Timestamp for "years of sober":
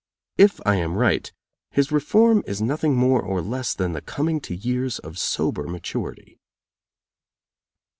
4.55-5.67